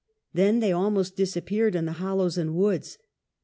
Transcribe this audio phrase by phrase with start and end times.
[0.33, 2.97] Then they almost disappeared in the hollows and woods.